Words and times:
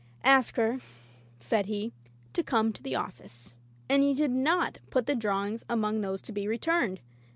Holbrookes 0.23 0.23
Patience 0.23 0.35
"Ask 0.39 0.55
her," 0.55 0.79
said 1.39 1.65
he," 1.67 1.93
to 2.33 2.41
come 2.41 2.73
to 2.73 2.81
the 2.81 2.93
office/' 2.95 3.53
and 3.87 4.01
he 4.01 4.15
did 4.15 4.31
not 4.31 4.79
put 4.89 5.05
the 5.05 5.13
drawings 5.13 5.63
among 5.69 6.01
those 6.01 6.23
to 6.23 6.31
be 6.31 6.47
returned. 6.47 7.01